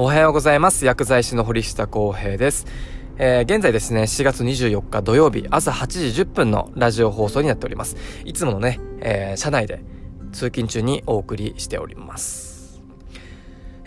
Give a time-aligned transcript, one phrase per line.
[0.00, 0.84] おはようございます。
[0.84, 2.66] 薬剤師の堀下康平です。
[3.16, 7.96] えー、現在ですね、4月24日土曜日朝8時10分のラジオ放送になっております。
[8.24, 9.82] いつものね、えー、車内で
[10.30, 12.80] 通勤中にお送りしております。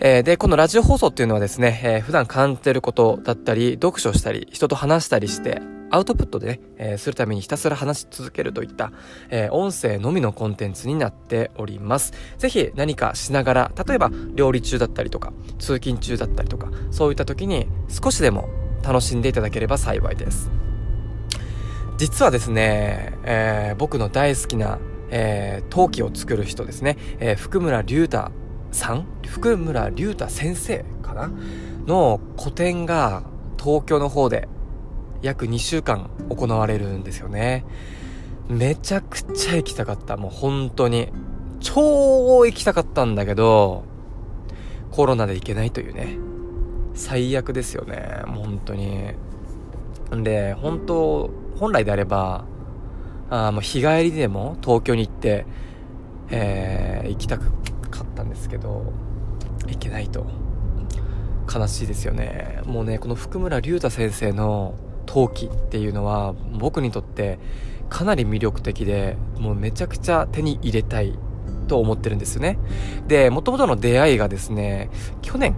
[0.00, 5.62] えー、で、このラジオ放送っていうのはですね、えー、普段感じてることだったり、読書したり、人と話したりして、
[5.92, 8.92] アウトプットでね、えー、するためにひたすら話し続けるといった、
[9.28, 12.14] えー、音声のみのコンテンツになっております。
[12.38, 18.48] ぜひ何かしながら、例えば料理中だったりとか、通勤中だったりとか、そういった時に少しでも
[18.82, 20.50] 楽しんでいただければ幸いです。
[21.98, 24.78] 実はですね、えー、僕の大好きな、
[25.10, 28.30] えー、陶器を作る人ですね、えー、福村隆太
[28.70, 29.06] さん？
[29.26, 31.30] 福村隆太先生かな？
[31.86, 33.24] の個展が
[33.62, 34.48] 東京の方で
[35.22, 37.64] 約2週間行われるんですよね。
[38.48, 40.16] めちゃくちゃ行きたかった。
[40.16, 41.08] もう本当に。
[41.60, 43.84] 超行きたかったんだけど、
[44.90, 46.18] コロナで行けないというね。
[46.94, 48.22] 最悪ですよね。
[48.26, 49.12] もう本当に。
[50.14, 52.44] んで、本当、本来であれば、
[53.30, 55.46] あもう日帰りでも東京に行って、
[56.30, 58.92] えー、行きたかったんですけど、
[59.66, 60.26] 行けないと。
[61.52, 62.60] 悲しいですよね。
[62.66, 64.74] もうね、この福村隆太先生の
[65.06, 67.38] 陶器っていうのは僕にとって
[67.88, 71.18] かなり魅力的でもうめちゃくちゃ手に入れたい
[71.68, 72.58] と思ってるんですよね。
[73.06, 75.54] で元々の出会いがですね去年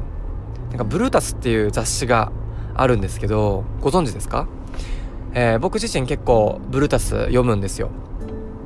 [0.70, 2.32] なんかブルータスっていう雑誌が
[2.74, 4.48] あるんですけどご存知ですか、
[5.32, 7.90] えー、僕自身結構ブルータス読むんですよ。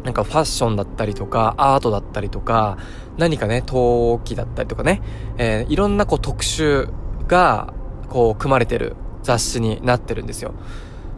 [0.09, 2.79] なんかファッションだったりとか、アートだったりとか、
[3.19, 5.03] 何かね、陶器だったりとかね、
[5.37, 6.89] えー、いろんなこう特集
[7.27, 7.75] が、
[8.09, 8.97] こう、組まれてる
[9.29, 10.55] 雑誌になってるんですよ。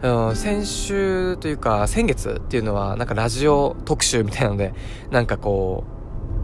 [0.03, 4.73] うん、先週というか先月っていうのはなんかラジオ特集みたいなので
[5.11, 5.85] なんかこ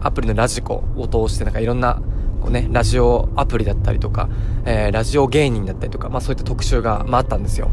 [0.00, 2.00] うアプリのラジコを通してなんかいろんな
[2.40, 4.30] こうねラジオアプリだったりとか、
[4.64, 7.68] え、ラジオ芸人だったりとかまあそういった特集が、まあ、ったんですよ。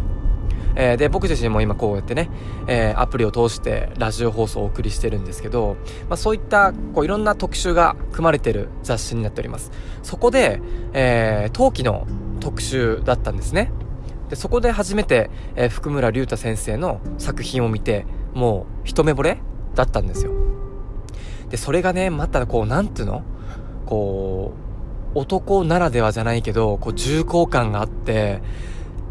[0.76, 2.30] え、で僕自身も今こうやってね、
[2.68, 5.78] え、アプリを通してラジオ放送をお送りしてるんですけど、
[6.10, 9.72] まあ、そういったこういろんな特集が組まれてる雑誌になっております
[10.04, 10.62] そこで、
[10.92, 12.06] えー、陶器の
[12.42, 13.72] 特集だったんですね
[14.30, 19.38] でそこで初めて、えー、福村隆太先生の作品を見てもう一目惚れ
[19.76, 20.32] だったんですよ。
[21.50, 23.24] でそれがねまたこうなんていうの？
[23.86, 24.54] こ
[25.14, 28.42] う男ならではじゃないけどこう重厚感があって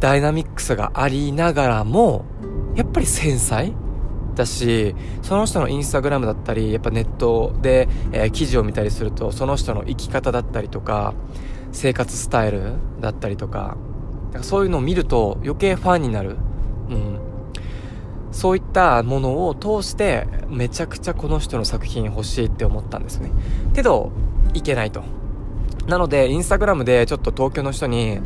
[0.01, 2.25] ダイナミックさがありながらも
[2.75, 3.73] やっぱり繊細
[4.35, 11.15] だしその人のインスタグラムだったりやっぱネットで、えー、記事を見たりするとその人の生き方だったりとか
[11.71, 13.77] 生活スタイルだったりとか
[14.43, 16.37] そういうのを見ると余計ファンになる。
[16.91, 17.19] うん。
[18.33, 23.31] そういったものを通してめちゃくちゃこの人の作品欲しいって思ったんですね。
[23.75, 24.11] けど、
[24.55, 25.03] いけないと。
[25.87, 28.21] なので、インスタグラムでちょっと東京の人に、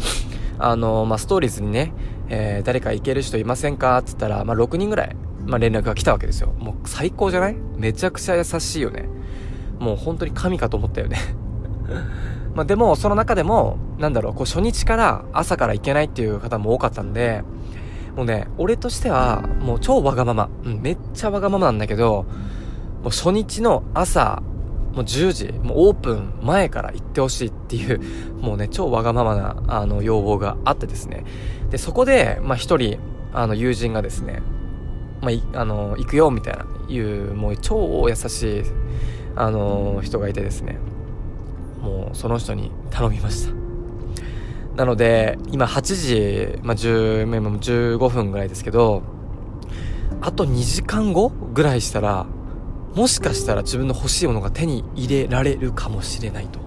[0.58, 1.92] あの、まあ、ストーリーズにね、
[2.28, 6.52] えー、誰か行ける人いませんかって言ったら、まあ、6人ぐらい、まあ、連絡が来たわけですよ。
[6.58, 7.56] もう最高じゃない？
[7.76, 9.08] めちゃくちゃ優しいよね。
[9.78, 11.18] もう本当に神かと思ったよね
[12.54, 17.42] まあ、でも、その中でも、なんだろう、こう初日から朝から行けないっていう方も多かったんで、
[18.16, 20.48] もうね、俺としては、もう超わがまま。
[20.64, 22.26] うん、めっちゃわがままなんだけど、
[23.02, 24.42] もう初日の朝、
[24.92, 28.00] もう10時、もうオープン前から行ってほしいっていう、
[28.42, 31.24] もうね、超わがままな、あの、要望があってですね。
[31.70, 32.98] で、そこで、まあ一人、
[33.32, 34.42] あの、友人がですね、
[35.20, 38.62] まあ、あの、行くよ、みたいな、いう、もう超優しい、
[39.36, 40.78] あの、人がいてですね。
[41.88, 43.54] もうその人に頼みました。
[44.76, 49.02] なので今8時、まあ、10 15分ぐらいですけど
[50.20, 52.26] あと2時間後ぐらいしたら
[52.94, 56.60] もしかしたら自分の欲しいものが手に入れられるかもしれないと。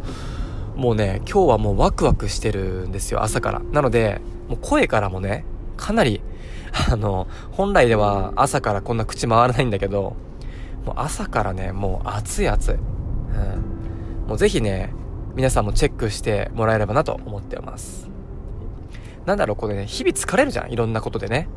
[0.76, 3.62] もうね今日はもうワクワクしてるんですよ朝から。
[3.72, 5.46] なのでもう声からもね
[5.78, 6.22] かなり
[6.90, 10.16] あの本来では朝からこんな口回らないんだけど
[10.86, 14.94] もう朝からねもう熱い熱い、うん、もうぜひね
[15.36, 18.10] 皆さんもチェックしてもらえればなと思ってます。
[19.26, 21.48] なんだろう、これね、日々疲れるじゃん、いろんなことでね。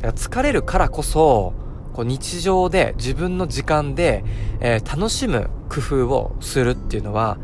[0.00, 1.54] だから疲れるからこそ、
[1.92, 4.24] こう日常で自分の時間で、
[4.60, 7.36] えー、楽しむ工夫をするっていうのは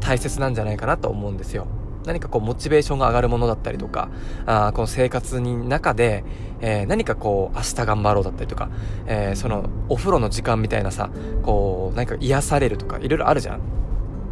[0.00, 1.66] 大切なんじゃないかなと思うんですよ。
[2.04, 4.08] 何かこうモチベーションが上がるものだったりとか、
[4.44, 6.24] あこの生活に中で、
[6.60, 8.70] えー、何かこう明日頑張ろうだったりとか、
[9.06, 11.10] えー、そのお風呂の時間みたいなさ、
[11.42, 13.60] こう何か癒されるとかいろいろあるじゃん。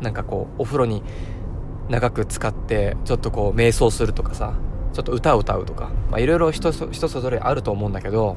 [0.00, 1.02] なんかこうお風呂に
[1.88, 4.54] 長く使ってちょっとこう瞑想するとかさ
[4.92, 8.36] ちょっと歌を歌うとかいろいろ人それぞれあると思うんだけど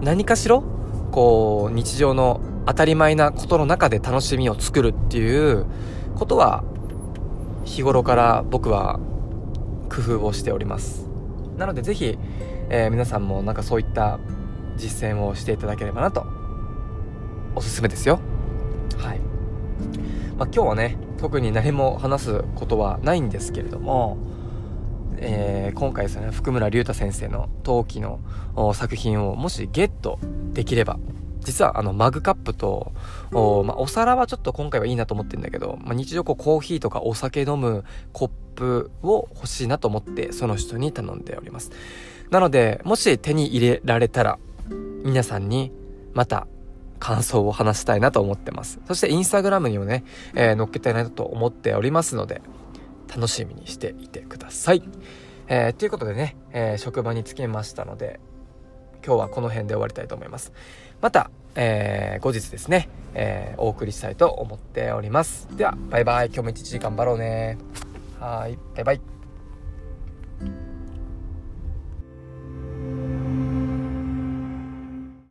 [0.00, 0.62] 何かしろ
[1.10, 5.66] こう日常の当たり前なことの中で楽しみを作るっていう
[6.14, 6.64] ことは
[7.64, 9.00] 日頃から僕は
[9.88, 11.06] 工夫をしております。
[11.56, 12.18] なのでぜひ、
[12.68, 14.18] えー、皆さんもなんかそういった
[14.76, 16.26] 実践をしていただければなと
[17.54, 18.20] おすすめですよ。
[18.98, 19.20] はい、
[20.38, 24.18] まあ、今日はね特に何も話すことはないんですけれども
[25.18, 28.20] えー、今回ですね福村隆太先生の陶器の
[28.74, 30.18] 作品をもしゲット
[30.52, 30.98] できれば
[31.40, 32.92] 実はあのマグカップと
[33.32, 41.70] お,、まあ、お皿はちょっと今回はいいなと思ってるんだけど、まあ、日常こうコーヒーとかお酒飲むコップを欲しいなと思ってその人に頼んでおります。
[42.30, 44.38] なのでもし手に入れられたら
[45.04, 45.70] 皆さんに
[46.14, 46.48] また
[46.98, 50.04] 感想を話したいなと思ってますそしてインスタグラムにもね、
[50.34, 52.42] えー、載っけたいなと思っておりますので
[53.14, 54.82] 楽しみにしていてください。
[55.48, 58.20] えー、ということでね、えー、職場に着きましたので、
[59.04, 60.52] 今日はこの辺で終わりたいと思います。
[61.00, 65.48] また、えー、後日ですね、えお送りしたいと思っております。
[65.56, 66.26] では、バイバイ。
[66.26, 67.58] 今日も一日頑張ろうね。
[68.18, 69.15] はい、バイバイ。